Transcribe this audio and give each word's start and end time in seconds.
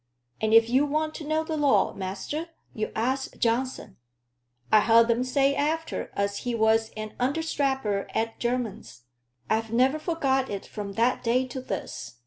And 0.41 0.51
if 0.51 0.67
you 0.67 0.83
want 0.83 1.13
to 1.17 1.23
know 1.23 1.43
the 1.43 1.55
law, 1.55 1.93
master, 1.93 2.49
you 2.73 2.91
ask 2.95 3.37
Johnson. 3.37 3.97
I 4.71 4.79
heard 4.79 5.11
'em 5.11 5.23
say 5.23 5.53
after, 5.53 6.09
as 6.15 6.37
he 6.39 6.55
was 6.55 6.89
an 6.97 7.13
understrapper 7.19 8.07
at 8.15 8.39
Jermyn's. 8.39 9.03
I've 9.47 9.71
never 9.71 9.99
forgot 9.99 10.49
it 10.49 10.65
from 10.65 10.93
that 10.93 11.23
day 11.23 11.45
to 11.45 11.61
this. 11.61 12.15